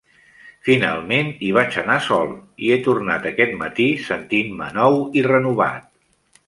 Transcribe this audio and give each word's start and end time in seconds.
Finalment 0.67 1.29
hi 1.47 1.51
vaig 1.57 1.77
anar 1.81 1.99
sol 2.07 2.33
i 2.69 2.73
he 2.77 2.81
tornat 2.89 3.31
aquest 3.33 3.55
matí 3.63 3.87
sentint-me 4.09 4.75
nou 4.81 5.01
i 5.21 5.29
renovat. 5.35 5.91